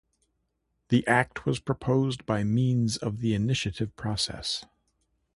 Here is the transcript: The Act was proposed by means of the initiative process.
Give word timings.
The 0.87 1.05
Act 1.05 1.45
was 1.45 1.59
proposed 1.59 2.25
by 2.25 2.43
means 2.43 2.97
of 2.97 3.19
the 3.19 3.35
initiative 3.35 3.95
process. 3.95 4.65